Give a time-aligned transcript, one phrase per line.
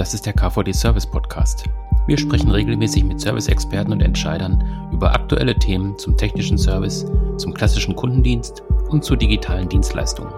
[0.00, 1.64] das ist der KVD Service Podcast.
[2.06, 7.04] Wir sprechen regelmäßig mit Service-Experten und Entscheidern über aktuelle Themen zum technischen Service,
[7.36, 10.32] zum klassischen Kundendienst und zu digitalen Dienstleistungen.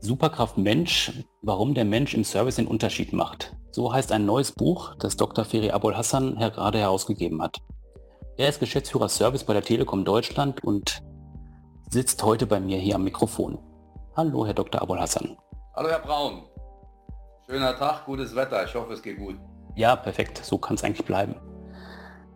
[0.00, 3.54] Superkraft Mensch, warum der Mensch im Service den Unterschied macht.
[3.70, 5.44] So heißt ein neues Buch, das Dr.
[5.44, 7.58] Feri Abul Hassan gerade herausgegeben hat.
[8.36, 11.02] Er ist Geschäftsführer Service bei der Telekom Deutschland und
[11.90, 13.58] sitzt heute bei mir hier am Mikrofon.
[14.16, 14.82] Hallo, Herr Dr.
[14.82, 15.36] Abul Hassan.
[15.74, 16.42] Hallo, Herr Braun.
[17.48, 18.64] Schöner Tag, gutes Wetter.
[18.64, 19.36] Ich hoffe, es geht gut.
[19.74, 20.44] Ja, perfekt.
[20.44, 21.36] So kann es eigentlich bleiben.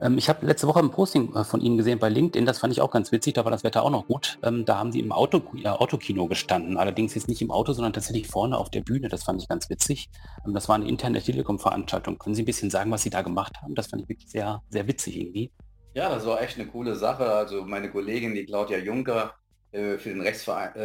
[0.00, 2.46] Ähm, ich habe letzte Woche ein Posting äh, von Ihnen gesehen bei LinkedIn.
[2.46, 3.34] Das fand ich auch ganz witzig.
[3.34, 4.38] Da war das Wetter auch noch gut.
[4.42, 6.78] Ähm, da haben Sie im Auto, äh, Autokino gestanden.
[6.78, 9.08] Allerdings jetzt nicht im Auto, sondern tatsächlich vorne auf der Bühne.
[9.08, 10.08] Das fand ich ganz witzig.
[10.46, 12.18] Ähm, das war eine interne Telekom-Veranstaltung.
[12.18, 13.74] Können Sie ein bisschen sagen, was Sie da gemacht haben?
[13.74, 15.52] Das fand ich wirklich sehr, sehr witzig irgendwie.
[15.94, 17.26] Ja, das war echt eine coole Sache.
[17.26, 19.34] Also meine Kollegin, die Claudia Juncker,
[19.72, 20.76] für den Rechtsbereich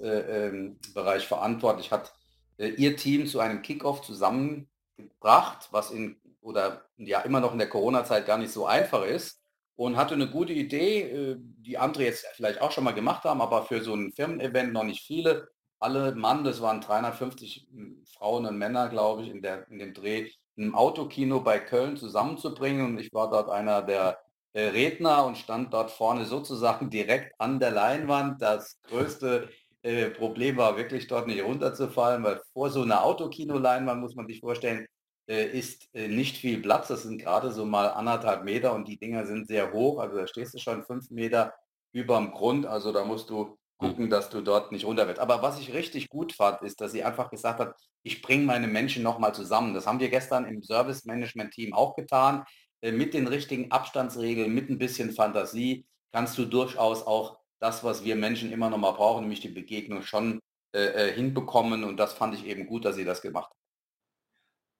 [0.00, 0.78] äh, äh, ähm,
[1.20, 2.12] verantwortlich, hat
[2.58, 8.26] ihr Team zu einem Kickoff zusammengebracht, was in oder ja immer noch in der Corona-Zeit
[8.26, 9.40] gar nicht so einfach ist
[9.76, 13.64] und hatte eine gute Idee, die andere jetzt vielleicht auch schon mal gemacht haben, aber
[13.64, 15.48] für so ein Firmen-Event noch nicht viele.
[15.80, 19.94] Alle Mann, das waren 350 hm, Frauen und Männer, glaube ich, in, der, in dem
[19.94, 22.84] Dreh, ein Autokino bei Köln zusammenzubringen.
[22.84, 27.60] Und ich war dort einer der äh, Redner und stand dort vorne sozusagen direkt an
[27.60, 28.42] der Leinwand.
[28.42, 29.48] Das größte
[29.82, 34.40] äh, Problem war wirklich dort nicht runterzufallen, weil vor so einer Autokino-Leinwand, muss man sich
[34.40, 34.86] vorstellen,
[35.28, 36.88] äh, ist äh, nicht viel Platz.
[36.88, 39.98] Das sind gerade so mal anderthalb Meter und die Dinger sind sehr hoch.
[40.00, 41.54] Also da stehst du schon fünf Meter
[41.92, 42.66] über dem Grund.
[42.66, 45.20] Also da musst du gucken, dass du dort nicht runter willst.
[45.20, 48.66] Aber was ich richtig gut fand, ist, dass sie einfach gesagt hat, ich bringe meine
[48.66, 49.72] Menschen nochmal zusammen.
[49.72, 52.44] Das haben wir gestern im Service-Management-Team auch getan.
[52.82, 58.04] Äh, mit den richtigen Abstandsregeln, mit ein bisschen Fantasie, kannst du durchaus auch das, was
[58.04, 60.40] wir Menschen immer noch mal brauchen, nämlich die Begegnung schon
[60.74, 61.84] äh, äh, hinbekommen.
[61.84, 63.56] Und das fand ich eben gut, dass sie das gemacht hat.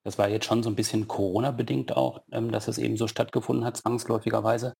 [0.02, 3.66] Das war jetzt schon so ein bisschen Corona-bedingt auch, ähm, dass es eben so stattgefunden
[3.66, 4.72] hat, zwangsläufigerweise.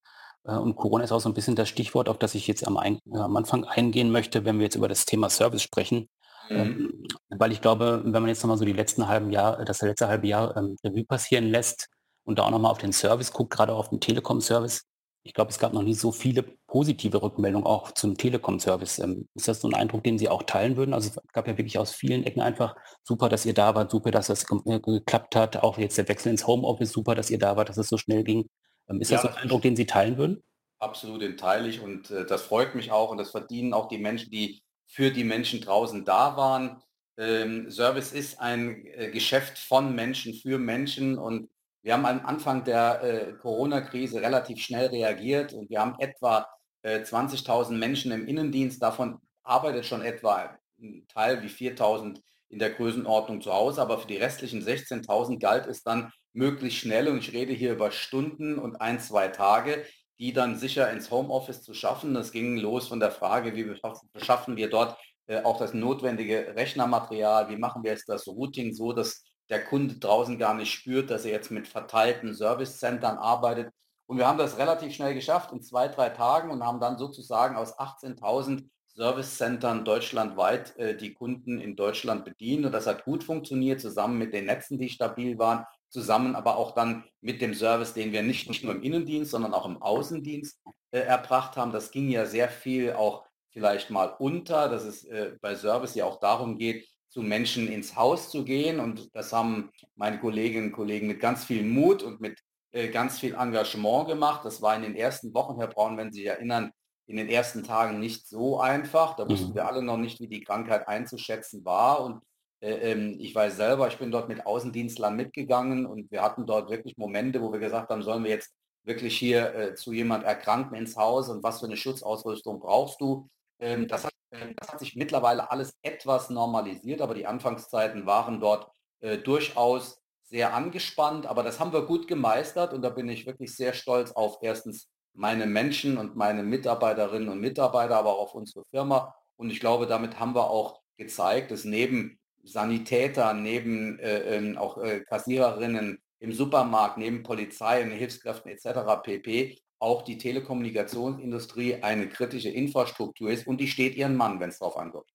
[0.45, 2.79] Äh, und Corona ist auch so ein bisschen das Stichwort, auf das ich jetzt am,
[2.79, 6.09] ein, äh, am Anfang eingehen möchte, wenn wir jetzt über das Thema Service sprechen.
[6.49, 6.57] Mhm.
[6.57, 10.09] Ähm, weil ich glaube, wenn man jetzt nochmal so die letzten halben Jahr, das letzte
[10.09, 11.89] halbe Jahr ähm, Revue passieren lässt,
[12.25, 14.85] und da auch nochmal auf den Service guckt, gerade auf den Telekom-Service,
[15.23, 19.01] ich glaube, es gab noch nie so viele positive Rückmeldungen auch zum Telekom-Service.
[19.01, 20.95] Ähm, ist das so ein Eindruck, den Sie auch teilen würden?
[20.95, 24.11] Also es gab ja wirklich aus vielen Ecken einfach super, dass ihr da wart, super,
[24.11, 25.59] dass das äh, geklappt hat.
[25.59, 28.25] Auch jetzt der Wechsel ins Homeoffice, super, dass ihr da wart, dass es so schnell
[28.25, 28.49] ging.
[28.89, 30.43] Ähm, ist ja, das so ein Eindruck, den Sie teilen würden?
[30.79, 33.99] Absolut, den teile ich und äh, das freut mich auch und das verdienen auch die
[33.99, 36.83] Menschen, die für die Menschen draußen da waren.
[37.19, 41.51] Ähm, Service ist ein äh, Geschäft von Menschen für Menschen und
[41.83, 46.47] wir haben am Anfang der äh, Corona-Krise relativ schnell reagiert und wir haben etwa
[46.83, 48.83] äh, 20.000 Menschen im Innendienst.
[48.83, 54.09] Davon arbeitet schon etwa ein Teil wie 4.000 in der Größenordnung zu Hause, aber für
[54.09, 58.81] die restlichen 16.000 galt es dann möglichst schnell und ich rede hier über Stunden und
[58.81, 59.85] ein, zwei Tage,
[60.19, 62.13] die dann sicher ins Homeoffice zu schaffen.
[62.13, 63.73] Das ging los von der Frage, wie
[64.13, 68.93] beschaffen wir dort äh, auch das notwendige Rechnermaterial, wie machen wir es das Routing so,
[68.93, 73.73] dass der Kunde draußen gar nicht spürt, dass er jetzt mit verteilten Service-Centern arbeitet.
[74.07, 77.57] Und wir haben das relativ schnell geschafft in zwei, drei Tagen und haben dann sozusagen
[77.57, 82.67] aus 18.000 Service-Centern deutschlandweit äh, die Kunden in Deutschland bedient.
[82.67, 86.73] Und das hat gut funktioniert, zusammen mit den Netzen, die stabil waren, zusammen aber auch
[86.73, 90.61] dann mit dem Service, den wir nicht, nicht nur im Innendienst, sondern auch im Außendienst
[90.93, 91.73] äh, erbracht haben.
[91.73, 96.05] Das ging ja sehr viel auch vielleicht mal unter, dass es äh, bei Service ja
[96.05, 98.81] auch darum geht, zu Menschen ins Haus zu gehen.
[98.81, 102.39] Und das haben meine Kolleginnen und Kollegen mit ganz viel Mut und mit
[102.73, 104.45] äh, ganz viel Engagement gemacht.
[104.45, 106.71] Das war in den ersten Wochen, Herr Braun, wenn Sie sich erinnern,
[107.07, 109.17] in den ersten Tagen nicht so einfach.
[109.17, 109.55] Da wussten mhm.
[109.57, 112.05] wir alle noch nicht, wie die Krankheit einzuschätzen war.
[112.05, 112.23] Und
[112.61, 116.71] äh, ähm, ich weiß selber, ich bin dort mit Außendienstlern mitgegangen und wir hatten dort
[116.71, 118.53] wirklich Momente, wo wir gesagt haben, sollen wir jetzt
[118.85, 123.29] wirklich hier äh, zu jemand Erkrankten ins Haus und was für eine Schutzausrüstung brauchst du?
[123.61, 128.41] Ähm, das hat ähm, das hat sich mittlerweile alles etwas normalisiert, aber die Anfangszeiten waren
[128.41, 128.71] dort
[129.01, 131.27] äh, durchaus sehr angespannt.
[131.27, 134.89] Aber das haben wir gut gemeistert und da bin ich wirklich sehr stolz auf erstens
[135.13, 139.15] meine Menschen und meine Mitarbeiterinnen und Mitarbeiter, aber auch auf unsere Firma.
[139.37, 144.79] Und ich glaube, damit haben wir auch gezeigt, dass neben Sanitäter, neben äh, ähm, auch
[144.79, 149.03] äh, Kassiererinnen im Supermarkt, neben Polizei Hilfskräften etc.
[149.03, 154.59] pp auch die Telekommunikationsindustrie eine kritische Infrastruktur ist und die steht ihren Mann, wenn es
[154.59, 155.09] darauf ankommt.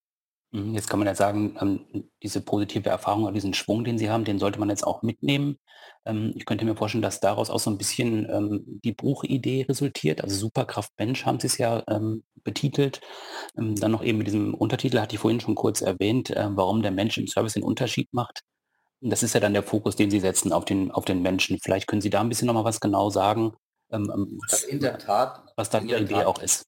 [0.52, 4.10] Mhm, jetzt kann man ja sagen, ähm, diese positive Erfahrung oder diesen Schwung, den Sie
[4.10, 5.58] haben, den sollte man jetzt auch mitnehmen.
[6.04, 10.22] Ähm, ich könnte mir vorstellen, dass daraus auch so ein bisschen, ähm, die Buchidee resultiert.
[10.22, 11.84] Also Superkraft Mensch haben Sie es ja,
[12.44, 13.00] betitelt.
[13.54, 16.92] Dann noch eben mit diesem Untertitel hatte ich vorhin schon kurz erwähnt, äh, warum der
[16.92, 18.42] Mensch im Service den Unterschied macht.
[19.00, 21.58] Das ist ja dann der Fokus, den Sie setzen auf den auf den Menschen.
[21.62, 23.54] Vielleicht können Sie da ein bisschen noch mal was genau sagen,
[23.90, 26.66] ähm, ähm, Also was in der Tat, was da in Ihre Idee auch Tat ist?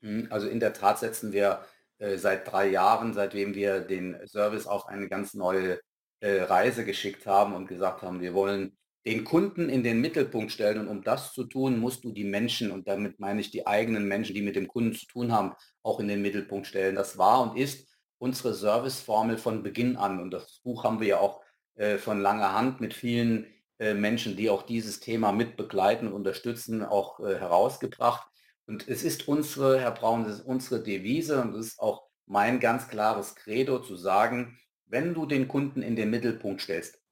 [0.00, 1.64] Mhm, also in der Tat setzen wir,
[1.98, 5.80] äh, seit 3 Jahren, seitdem wir den Service auf eine ganz neue,
[6.20, 8.76] äh, Reise geschickt haben und gesagt haben: „Wir wollen
[9.06, 12.70] den Kunden in den Mittelpunkt stellen und um das zu tun, musst du die Menschen“
[12.70, 15.52] und damit meine ich die eigenen Menschen, die mit dem Kunden zu tun haben,
[15.82, 16.94] auch in den Mittelpunkt stellen.
[16.96, 17.88] Das war und ist
[18.18, 21.42] unsere Serviceformel von Beginn an und das Buch haben wir ja auch,
[21.76, 23.46] äh, von langer Hand mit vielen,
[23.92, 28.26] Menschen, die auch dieses Thema mit begleiten und unterstützen, auch, äh, herausgebracht.
[28.66, 32.60] Und es ist unsere Herr Braun, es ist unsere Devise und es ist auch mein
[32.60, 37.02] ganz klares Credo zu sagen: „Wenn du den Kunden in den Mittelpunkt stellst,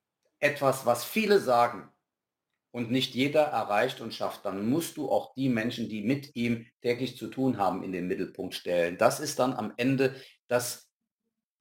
[0.40, 1.90] etwas, was viele sagen
[2.70, 6.66] und nicht jeder erreicht und schafft, dann musst du auch die Menschen, die mit ihm
[6.82, 10.14] täglich zu tun haben, in den Mittelpunkt stellen.“ Das ist dann am Ende
[10.48, 10.88] das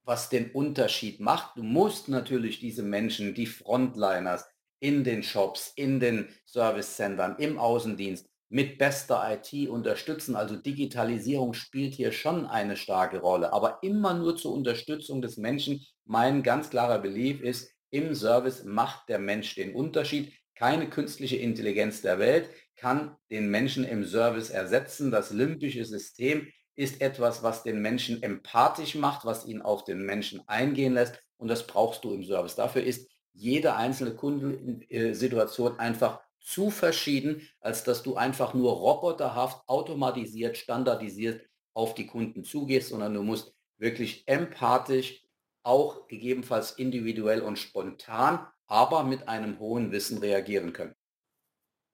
[0.04, 1.56] was den Unterschied macht.
[1.56, 4.46] Du musst natürlich diese Menschen, die Frontliners
[4.82, 10.34] in den Shops, in den Servicecentern, im Außendienst mit bester IT unterstützen.
[10.34, 15.86] Also Digitalisierung spielt hier schon eine starke Rolle, aber immer nur zur Unterstützung des Menschen.
[16.04, 20.32] Mein ganz klarer Belief ist, im Service macht der Mensch den Unterschied.
[20.56, 25.12] Keine künstliche Intelligenz der Welt kann den Menschen im Service ersetzen.
[25.12, 30.42] Das limbische System ist etwas, was den Menschen empathisch macht, was ihn auf den Menschen
[30.48, 32.56] eingehen lässt und das brauchst du im Service.
[32.56, 40.56] Dafür ist jede einzelne Kundensituation einfach zu verschieden, als dass du einfach nur roboterhaft, automatisiert,
[40.56, 45.22] standardisiert auf die Kunden zugehst, sondern du musst wirklich empathisch,
[45.62, 50.94] auch gegebenenfalls individuell und spontan, aber mit einem hohen Wissen reagieren können.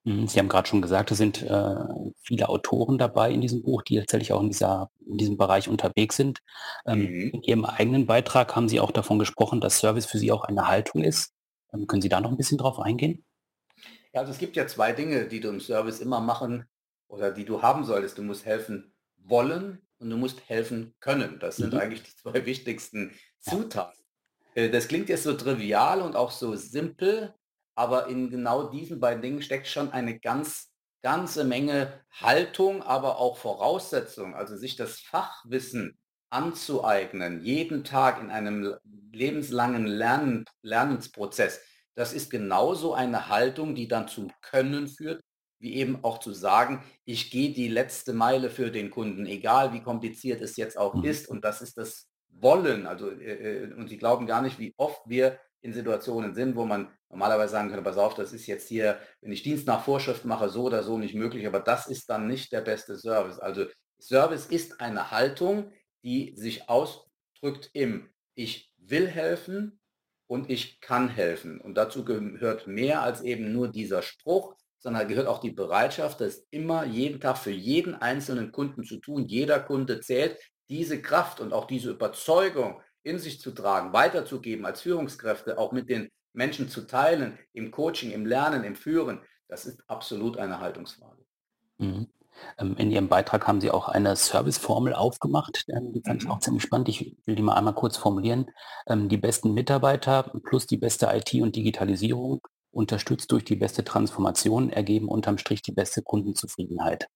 [0.05, 3.83] Mhm, Sie haben gerade schon gesagt, es sind, äh, viele Autoren dabei in diesem Buch,
[3.83, 6.41] die tatsächlich auch in dieser in diesem Bereich unterwegs sind.
[6.87, 7.33] Ähm, Mhm.
[7.33, 10.69] in Ihrem eigenen Beitrag haben Sie auch davon gesprochen, dass Service für Sie auch eine
[10.69, 11.33] Haltung ist.
[11.73, 13.25] Ähm, können Sie da noch ein bisschen drauf eingehen?
[14.13, 16.65] Ja, also es gibt ja 2 Dinge, die du im Service immer machen
[17.09, 18.19] oder die du haben solltest.
[18.19, 21.39] Du musst helfen wollen und du musst helfen können.
[21.41, 21.79] Das sind Mhm.
[21.79, 23.13] eigentlich die 2 wichtigsten
[23.47, 23.53] Ja.
[23.53, 23.99] Zutaten.
[24.55, 27.35] Äh, das klingt jetzt so trivial und auch so simpel,
[27.75, 30.68] aber in genau diesen beiden Dingen steckt schon eine ganz
[31.03, 35.99] ganze Menge Haltung, aber auch Voraussetzung, also sich das Fachwissen
[36.31, 38.77] anzueignen, jeden Tag in einem
[39.13, 41.61] lebenslangen Lernen Lernensprozess.
[41.95, 45.23] Das ist genauso eine Haltung, die dann zum Können führt,
[45.59, 49.83] wie eben auch zu sagen: „Ich gehe die letzte Meile für den Kunden, egal wie
[49.83, 51.03] kompliziert es jetzt auch Mhm.
[51.03, 52.87] ist.“ Und das ist das wollen.
[52.87, 56.65] Also, äh, äh, und Sie glauben gar nicht, wie oft wir in Situationen sind, wo
[56.65, 60.25] man normalerweise sagen könnte: „Pass auf, das ist jetzt hier, wenn ich Dienst nach Vorschrift
[60.25, 63.39] mache, so oder so nicht möglich“, aber das ist dann nicht der beste Service.
[63.39, 63.67] Also,
[64.01, 65.73] Service ist eine Haltung,
[66.05, 69.81] die sich ausdrückt im: „Ich will helfen
[70.27, 75.27] und ich kann helfen.“ Und dazu gehört mehr als eben nur dieser Spruch, sondern gehört
[75.27, 79.27] auch die Bereitschaft, das immer jeden Tag für jeden einzelnen Kunden zu tun.
[79.27, 80.39] Jeder Kunde zählt
[80.69, 85.89] diese Kraft und auch diese Überzeugung in sich zu tragen, weiterzugeben als Führungskräfte, auch mit
[85.89, 91.25] den Menschen zu teilen, im Coaching, im Lernen, im Führen, das ist absolut eine Haltungsfrage.
[91.79, 92.09] Mhm.
[92.59, 96.41] Ähm, in Ihrem Beitrag haben Sie auch eine Serviceformel aufgemacht, die fand ich auch Mhm.
[96.41, 96.89] ziemlich spannend.
[96.89, 98.51] Ich will die mal einmal kurz formulieren.
[98.87, 102.41] Ähm, die besten Mitarbeiter plus die beste IT und Digitalisierung,
[102.71, 107.09] unterstützt durch die beste Transformation, ergeben unterm Strich die beste Kundenzufriedenheit.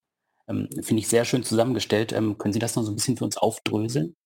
[0.49, 2.11] Ähm, finde ich sehr schön zusammengestellt.
[2.13, 4.17] Können Sie das noch so ein bisschen für uns aufdröseln?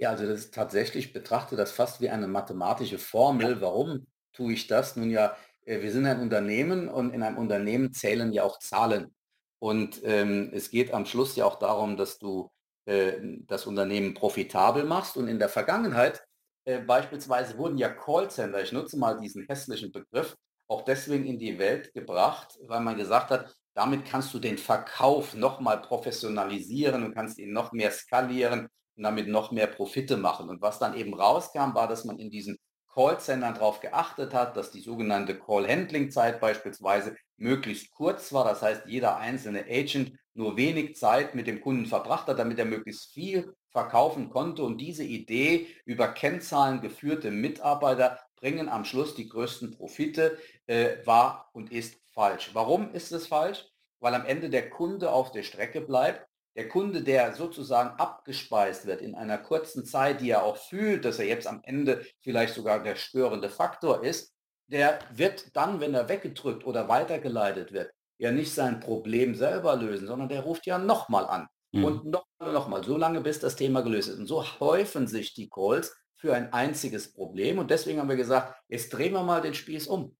[0.00, 2.98] Ja, also das ist tatsächlich ich betrachte das fast wie eine mathematische.
[2.98, 3.60] Formel.
[3.60, 4.94] Warum tue ich das?
[4.96, 9.12] Nun ja, äh, wir sind ein Unternehmen und in einem Unternehmen zählen ja auch Zahlen.
[9.58, 12.48] Und, ähm, es geht am Schluss ja auch darum, dass du,
[12.86, 13.14] äh,
[13.46, 15.16] das Unternehmen profitabel machst.
[15.16, 16.22] Und in der Vergangenheit,
[16.64, 20.36] äh, beispielsweise wurden ja Callcenter, ich nutze mal diesen hässlichen Begriff,
[20.68, 25.34] auch deswegen in die Welt gebracht, weil man gesagt hat, damit kannst du den Verkauf
[25.34, 30.50] noch mal professionalisieren und kannst ihn noch mehr skalieren und damit noch mehr Profite machen.
[30.50, 32.58] Und was dann eben rauskam, war, dass man in diesen
[32.92, 38.44] Callcentern darauf geachtet hat, dass die sogenannte Call-Handling-Zeit beispielsweise möglichst kurz war.
[38.44, 42.64] Das heißt, jeder einzelne Agent nur wenig Zeit mit dem Kunden verbracht hat, damit er
[42.64, 44.64] möglichst viel verkaufen konnte.
[44.64, 51.50] Und diese Idee über Kennzahlen geführte Mitarbeiter bringen am Schluss die größten Profite, äh, war
[51.52, 52.50] und ist falsch.
[52.52, 53.64] Warum ist es falsch?
[54.00, 56.27] Weil am Ende der Kunde auf der Strecke bleibt
[56.58, 61.20] Der Kunde, der sozusagen abgespeist wird in einer kurzen Zeit, die er auch fühlt, dass
[61.20, 64.34] er jetzt am Ende vielleicht sogar der störende Faktor ist,
[64.66, 70.08] der wird dann, wenn er weggedrückt oder weitergeleitet wird, ja nicht sein Problem selber lösen,
[70.08, 71.46] sondern der ruft ja nochmal an.
[71.70, 71.84] Mhm.
[71.84, 74.18] Und nochmal, nochmal, so lange, bis das Thema gelöst ist.
[74.18, 77.60] Und so häufen sich die Calls für ein einziges Problem.
[77.60, 80.16] Und deswegen haben wir gesagt, jetzt drehen wir mal den Spieß um.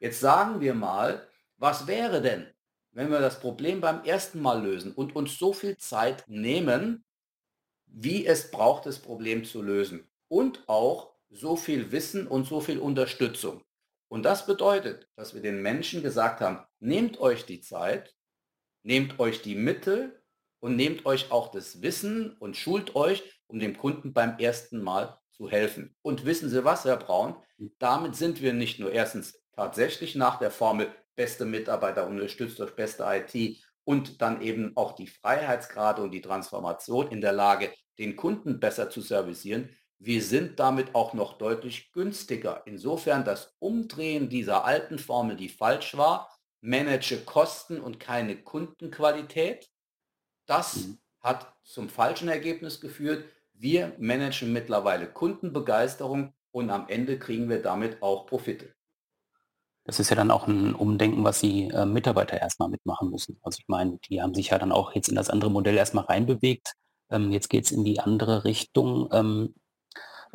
[0.00, 2.48] Jetzt sagen wir mal, was wäre denn,
[2.98, 7.04] wenn wir das Problem beim ersten Mal lösen und uns so viel Zeit nehmen,
[7.86, 10.10] wie es braucht, das Problem zu lösen.
[10.26, 13.62] Und auch so viel Wissen und so viel Unterstützung.
[14.08, 18.16] Und das bedeutet, dass wir den Menschen gesagt haben, nehmt euch die Zeit,
[18.82, 20.20] nehmt euch die Mittel
[20.58, 25.20] und nehmt euch auch das Wissen und schult euch, um dem Kunden beim ersten Mal
[25.30, 25.94] zu helfen.
[26.02, 27.36] Und wissen Sie was, Herr Braun,
[27.78, 33.04] damit sind wir nicht nur erstens tatsächlich nach der Formel beste Mitarbeiter unterstützt durch beste
[33.04, 38.60] IT und dann eben auch die Freiheitsgrade und die Transformation in der Lage, den Kunden
[38.60, 42.62] besser zu servicieren, wir sind damit auch noch deutlich günstiger.
[42.66, 49.68] Insofern das Umdrehen dieser alten Formel, die falsch war, manage Kosten und keine Kundenqualität,
[50.46, 50.98] das mhm.
[51.18, 53.24] hat zum falschen Ergebnis geführt.
[53.54, 58.77] Wir managen mittlerweile Kundenbegeisterung und am Ende kriegen wir damit auch Profite.
[59.88, 63.38] Das ist ja dann auch ein Umdenken, was die äh, Mitarbeiter erstmal mitmachen müssen.
[63.42, 66.04] Also ich meine, die haben sich ja dann auch jetzt in das andere Modell erstmal
[66.04, 66.74] reinbewegt.
[67.10, 69.08] Ähm, jetzt geht es in die andere Richtung.
[69.12, 69.54] Ähm,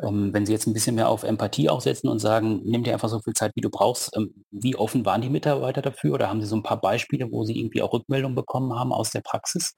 [0.02, 2.94] ähm, wenn Sie jetzt ein bisschen mehr auf Empathie auch setzen und sagen, nimm dir
[2.94, 6.28] einfach so viel Zeit, wie du brauchst, ähm, wie offen waren die Mitarbeiter dafür oder
[6.28, 9.20] haben Sie so ein paar Beispiele, wo Sie irgendwie auch Rückmeldungen bekommen haben aus der
[9.20, 9.74] Praxis?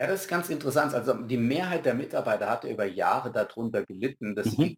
[0.00, 0.94] Ja, das ist ganz interessant.
[0.94, 4.74] Also die Mehrheit der Mitarbeiter hatte über Jahre darunter gelitten, dass mhm.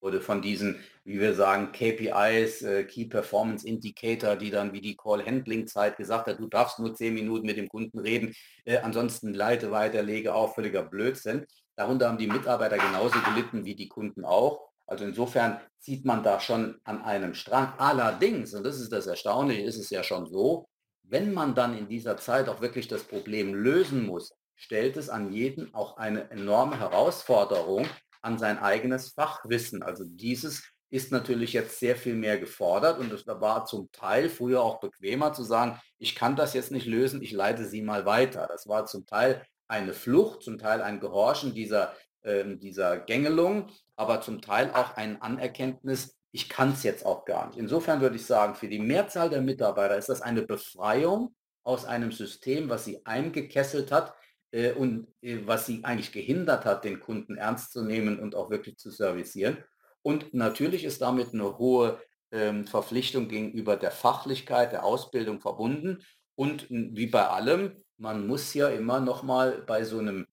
[0.00, 4.96] Wurde von diesen, wie wir sagen, KPIs, äh, Key Performance Indicator, die dann wie die
[4.96, 8.34] Call-Handling-Zeit gesagt hat, du darfst nur zehn Minuten mit dem Kunden reden,
[8.64, 11.46] äh, ansonsten leite weiter, lege auf, völliger Blödsinn.
[11.76, 14.70] Darunter haben die Mitarbeiter genauso gelitten wie die Kunden auch.
[14.86, 17.72] Also insofern zieht man da schon an einem Strang.
[17.78, 20.68] Allerdings, und das ist das Erstaunliche, ist es ja schon so,
[21.02, 25.32] wenn man dann in dieser Zeit auch wirklich das Problem lösen muss, stellt es an
[25.32, 27.86] jeden auch eine enorme Herausforderung
[28.26, 29.82] an sein eigenes Fachwissen.
[29.82, 34.62] Also dieses ist natürlich jetzt sehr viel mehr gefordert und es war zum Teil früher
[34.62, 38.46] auch bequemer zu sagen, ich kann das jetzt nicht lösen, ich leite Sie mal weiter.
[38.48, 44.20] Das war zum Teil eine Flucht, zum Teil ein Gehorchen dieser, äh, dieser Gängelung, aber
[44.20, 47.58] zum Teil auch ein Anerkenntnis, ich kann es jetzt auch gar nicht.
[47.58, 52.12] Insofern würde ich sagen, für die Mehrzahl der Mitarbeiter ist das eine Befreiung aus einem
[52.12, 54.14] System, was sie eingekesselt hat
[54.52, 58.50] äh, und äh, was sie eigentlich gehindert hat, den Kunden ernst zu nehmen und auch
[58.50, 59.58] wirklich zu servicieren.
[60.02, 62.00] Und natürlich ist damit eine hohe
[62.30, 66.02] ähm, Verpflichtung gegenüber der Fachlichkeit, der Ausbildung verbunden.
[66.34, 70.26] Und wie bei allem, man muss ja immer noch mal bei so einem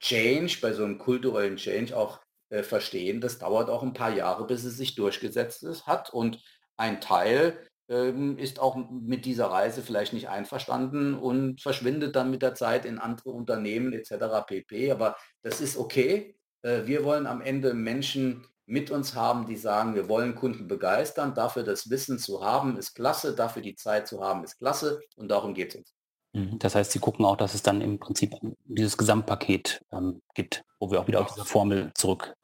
[0.00, 2.20] Change, bei so einem kulturellen Change auch
[2.50, 6.10] äh, verstehen, das dauert auch ein paar Jahre, bis es sich durchgesetzt ist, hat.
[6.10, 6.42] Und
[6.76, 12.54] ein Teil ist auch mit dieser Reise vielleicht nicht einverstanden und verschwindet dann mit der
[12.54, 14.46] Zeit in andere Unternehmen etc.
[14.46, 14.90] pp.
[14.90, 16.34] Aber das ist okay.
[16.62, 21.34] Äh, wir wollen am Ende Menschen mit uns haben, die sagen, wir wollen Kunden begeistern.
[21.34, 23.34] Dafür das Wissen zu haben, ist klasse.
[23.34, 25.00] Dafür die Zeit zu haben, ist klasse.
[25.16, 25.94] Und darum geht es uns.
[26.32, 26.58] Mhm.
[26.58, 30.90] Das heißt, Sie gucken auch, dass es dann im Prinzip dieses Gesamtpaket ähm, gibt, wo
[30.90, 32.34] wir auch wieder auf diese Formel zurück,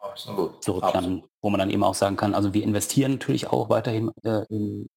[0.61, 4.45] zurückkehren, wo man dann eben auch sagen kann, also wir investieren natürlich auch weiterhin äh,
[4.49, 4.89] in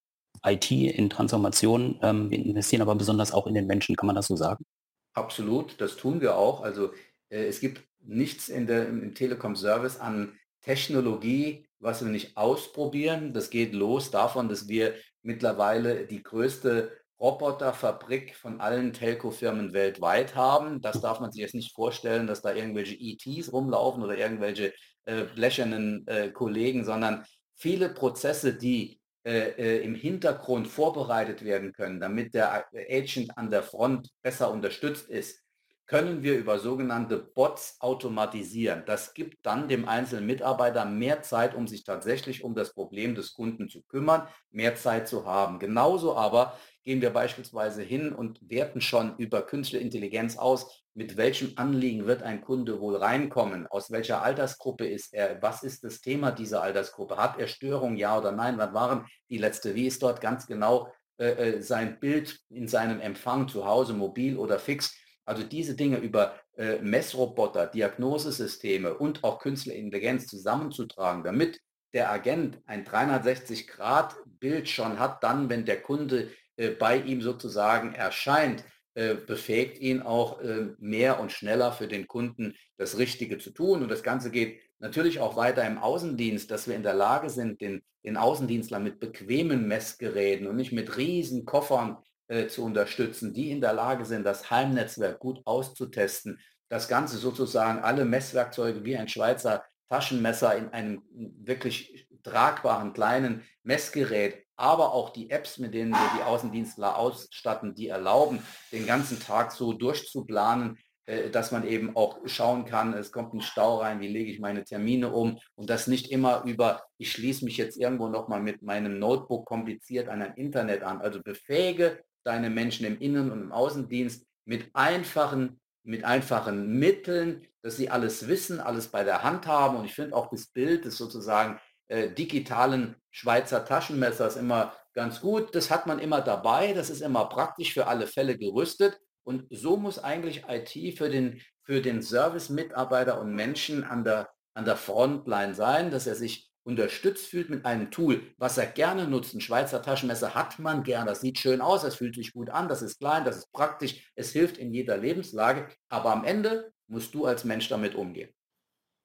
[0.45, 4.27] IT, in Transformation, ähm, wir investieren aber besonders auch in den Menschen, kann man das
[4.27, 4.65] so sagen?
[5.13, 6.61] Absolut, das tun wir auch.
[6.61, 6.91] Also
[7.29, 13.33] äh, es gibt nichts in der, im Telekom-Service an Technologie, was wir nicht ausprobieren.
[13.33, 20.81] Das geht los davon, dass wir mittlerweile die größte Roboterfabrik von allen Telco-Firmen weltweit haben.
[20.81, 24.73] Das darf man sich jetzt nicht vorstellen, dass da irgendwelche ETs rumlaufen oder irgendwelche
[25.05, 27.23] äh, blechernen äh, Kollegen, sondern
[27.55, 33.63] viele Prozesse, die äh, äh im Hintergrund vorbereitet werden können, damit der Agent an der
[33.63, 35.42] Front besser unterstützt ist,
[35.85, 38.83] können wir über sogenannte Bots automatisieren.
[38.85, 43.33] Das gibt dann dem einzelnen Mitarbeiter mehr Zeit, um sich tatsächlich um das Problem des
[43.33, 45.59] Kunden zu kümmern, mehr Zeit zu haben.
[45.59, 51.53] Genauso aber gehen wir beispielsweise hin und werten schon über künstliche Intelligenz aus, mit welchem
[51.55, 56.31] Anliegen wird ein Kunde wohl reinkommen, aus welcher Altersgruppe ist er, was ist das Thema
[56.31, 60.21] dieser Altersgruppe, hat er Störungen, ja oder nein, wann waren die letzte, wie ist dort
[60.21, 64.95] ganz genau äh, äh, sein Bild in seinem Empfang zu Hause, mobil oder fix.
[65.25, 71.61] Also diese Dinge über äh, Messroboter, Diagnosesysteme und auch künstliche Intelligenz zusammenzutragen, damit
[71.93, 78.63] der Agent ein 360-Grad-Bild schon hat, dann, wenn der Kunde äh, bei ihm sozusagen erscheint,
[78.95, 83.81] äh, befähigt ihn auch äh, mehr und schneller für den Kunden das Richtige zu tun.
[83.81, 87.61] Und das Ganze geht natürlich auch weiter im Außendienst, dass wir in der Lage sind,
[87.61, 93.51] den, den Außendienstler mit bequemen Messgeräten und nicht mit riesen Koffern äh, zu unterstützen, die
[93.51, 96.39] in der Lage sind, das Heimnetzwerk gut auszutesten.
[96.69, 104.43] Das Ganze sozusagen alle Messwerkzeuge wie ein Schweizer Taschenmesser in einem wirklich tragbaren kleinen Messgerät,
[104.55, 108.39] aber auch die Apps, mit denen wir die Außendienstler ausstatten, die erlauben,
[108.71, 113.41] den ganzen Tag so durchzuplanen, äh, dass man eben auch schauen kann, es kommt ein
[113.41, 117.43] Stau rein, wie lege ich meine Termine um und das nicht immer über, ich schließe
[117.45, 121.01] mich jetzt irgendwo nochmal mit meinem Notebook kompliziert an ein Internet an.
[121.01, 127.77] Also befähige deine Menschen im Innen- und im Außendienst mit einfachen, mit einfachen Mitteln, dass
[127.77, 129.77] sie alles wissen, alles bei der Hand haben.
[129.77, 135.53] Und ich finde auch das Bild des sozusagen äh, digitalen Schweizer Taschenmessers immer ganz gut.
[135.55, 138.99] Das hat man immer dabei, das ist immer praktisch für alle Fälle gerüstet.
[139.25, 144.65] Und so muss eigentlich IT für den, für den Service-Mitarbeiter und Menschen an der, an
[144.65, 149.33] der Frontline sein, dass er sich unterstützt fühlt mit einem Tool, was er gerne nutzt.
[149.33, 152.67] Ein Schweizer Taschenmesser hat man gern, das sieht schön aus, es fühlt sich gut an,
[152.67, 157.13] das ist klein, das ist praktisch, es hilft in jeder Lebenslage, aber am Ende musst
[157.13, 158.29] du als Mensch damit umgehen.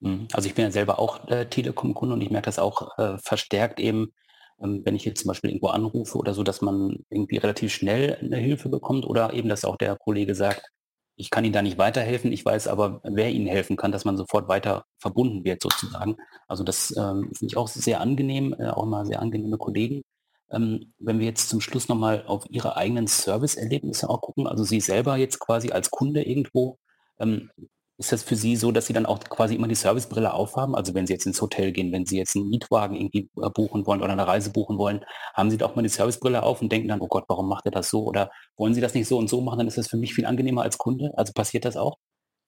[0.00, 0.28] Mhm.
[0.32, 3.80] Also ich bin ja selber auch äh, Telekom-Kunde und ich merke das auch äh, verstärkt
[3.80, 4.12] eben,
[4.62, 8.16] ähm, wenn ich jetzt zum Beispiel irgendwo anrufe oder so, dass man irgendwie relativ schnell
[8.20, 10.70] eine Hilfe bekommt oder eben, dass auch der Kollege sagt,
[11.18, 14.16] ich kann Ihnen da nicht weiterhelfen, ich weiß aber, wer Ihnen helfen kann, dass man
[14.16, 16.16] sofort weiter verbunden wird sozusagen.
[16.46, 20.02] Also das ähm, finde ich auch sehr angenehm, äh, auch immer sehr angenehme Kollegen.
[20.50, 24.80] Ähm, wenn wir jetzt zum Schluss nochmal auf Ihre eigenen Service-Erlebnisse auch gucken, also Sie
[24.80, 26.78] selber jetzt quasi als Kunde irgendwo,
[27.18, 27.50] ähm,
[27.98, 30.76] ist das für Sie so, dass Sie dann auch quasi immer die Servicebrille aufhaben?
[30.76, 33.86] Also wenn Sie jetzt ins Hotel gehen, wenn Sie jetzt einen Mietwagen irgendwie äh, buchen
[33.86, 36.88] wollen oder eine Reise buchen wollen, haben Sie doch mal die Servicebrille auf und denken
[36.88, 38.04] dann, oh Gott, warum macht er das so?
[38.04, 39.58] Oder wollen Sie das nicht so und so machen?
[39.58, 41.12] Dann ist das für mich viel angenehmer als Kunde.
[41.16, 41.98] Also passiert das auch?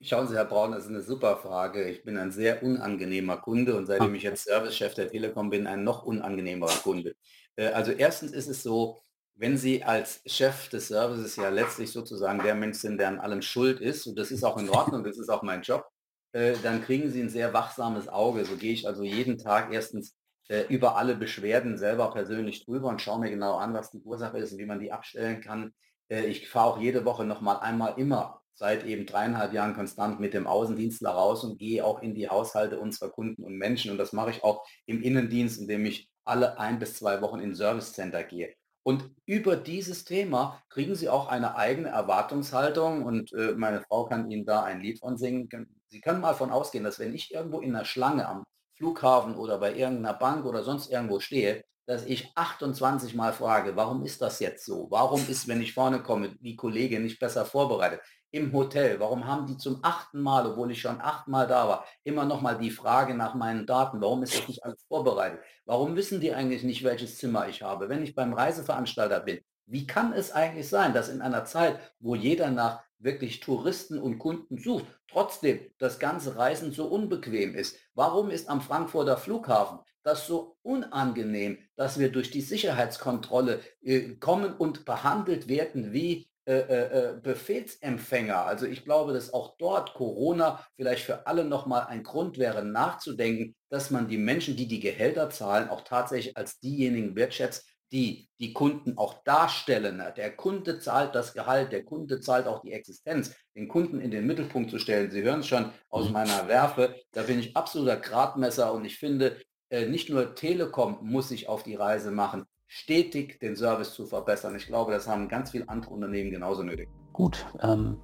[0.02, 1.90] Schauen Sie, Herr Braun, das ist eine super Frage.
[1.90, 4.14] Ich bin ein sehr unangenehmer Kunde und seitdem ah.
[4.14, 7.16] ich jetzt Servicechef der Telekom bin, ein noch unangenehmerer Kunde.
[7.56, 9.02] Äh, also erstens ist es so,
[9.40, 13.40] wenn Sie als Chef des Services ja letztlich sozusagen der Mensch sind, der an allem
[13.40, 15.86] schuld ist, und das ist auch in Ordnung, das ist auch mein Job,
[16.32, 18.44] äh, dann kriegen Sie ein sehr wachsames Auge.
[18.44, 20.14] So gehe ich also jeden Tag erstens
[20.48, 24.38] äh, über alle Beschwerden selber persönlich drüber und schaue mir genau an, was die Ursache
[24.38, 25.72] ist und wie man die abstellen kann.
[26.10, 30.20] Äh, ich fahre auch jede Woche noch mal einmal immer seit eben dreieinhalb Jahren konstant
[30.20, 33.90] mit dem Außendienstler raus und gehe auch in die Haushalte unserer Kunden und Menschen.
[33.90, 37.54] Und das mache ich auch im Innendienst, indem ich alle ein bis zwei Wochen in
[37.54, 38.54] Service Center gehe.
[38.82, 44.30] Und über dieses Thema kriegen Sie auch eine eigene Erwartungshaltung und äh, meine Frau kann
[44.30, 45.48] Ihnen da ein Lied von singen.
[45.88, 48.44] Sie können mal davon ausgehen, dass wenn ich irgendwo in einer Schlange am
[48.76, 54.04] Flughafen oder bei irgendeiner Bank oder sonst irgendwo stehe, dass ich 28 Mal frage, warum
[54.04, 54.86] ist das jetzt so?
[54.90, 58.00] Warum ist, wenn ich vorne komme, die Kollegin nicht besser vorbereitet?
[58.30, 62.24] Im Hotel, warum haben die zum achten Mal, obwohl ich schon achtmal da war, immer
[62.24, 64.00] noch mal die Frage nach meinen Daten?
[64.00, 65.40] Warum ist das nicht alles vorbereitet?
[65.64, 67.88] Warum wissen die eigentlich nicht, welches Zimmer ich habe?
[67.88, 72.14] Wenn ich beim Reiseveranstalter bin, wie kann es eigentlich sein, dass in einer Zeit, wo
[72.14, 77.76] jeder nach wirklich Touristen und Kunden sucht, trotzdem das ganze Reisen so unbequem ist?
[77.94, 84.54] Warum ist am Frankfurter Flughafen das so unangenehm, dass wir durch die Sicherheitskontrolle äh, kommen
[84.54, 88.44] und behandelt werden wie äh, äh, äh, Befehlsempfänger.
[88.44, 93.54] Also ich glaube, dass auch dort Corona vielleicht für alle nochmal ein Grund wäre, nachzudenken,
[93.68, 98.52] dass man die Menschen, die die Gehälter zahlen, auch tatsächlich als diejenigen wertschätzt, die die
[98.52, 100.02] Kunden auch darstellen.
[100.16, 103.32] Der Kunde zahlt das Gehalt, der Kunde zahlt auch die Existenz.
[103.54, 106.14] Den Kunden in den Mittelpunkt zu stellen, Sie hören es schon aus mhm.
[106.14, 109.36] meiner Werfe, da bin ich absoluter Gradmesser und ich finde,
[109.70, 114.54] nicht nur Telekom muss sich auf die Reise machen, stetig den Service zu verbessern.
[114.56, 116.88] Ich glaube, das haben ganz viele andere Unternehmen genauso nötig.
[117.12, 117.98] Gut, ähm,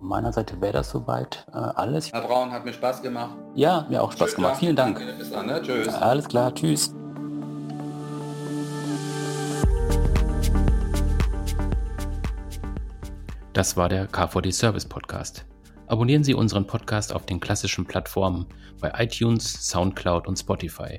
[0.00, 2.12] meiner Seite wäre das soweit äh, alles.
[2.12, 3.36] Herr Braun, hat mir Spaß gemacht.
[3.54, 4.58] Ja, mir auch Spaß Schönen gemacht.
[4.58, 5.00] Vielen Dank.
[5.18, 5.62] Bis dann, ne?
[5.62, 5.88] Tschüss.
[5.88, 6.94] Alles klar, tschüss.
[13.52, 15.44] Das war der KVD Service Podcast.
[15.92, 18.46] Abonnieren Sie unseren Podcast auf den klassischen Plattformen
[18.80, 20.98] bei iTunes, SoundCloud und Spotify.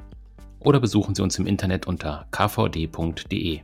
[0.60, 3.62] Oder besuchen Sie uns im Internet unter kvd.de.